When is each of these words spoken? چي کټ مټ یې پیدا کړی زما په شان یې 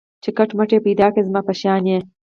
چي 0.23 0.29
کټ 0.37 0.49
مټ 0.57 0.69
یې 0.75 0.79
پیدا 0.87 1.07
کړی 1.13 1.23
زما 1.27 1.41
په 1.47 1.53
شان 1.61 1.83
یې 1.91 1.99